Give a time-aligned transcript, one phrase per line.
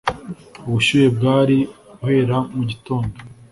[0.67, 1.57] Ubushuhe bwari
[1.99, 3.15] guhera mu gitondo